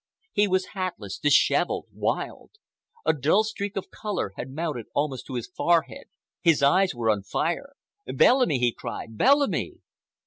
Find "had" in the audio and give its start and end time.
4.35-4.49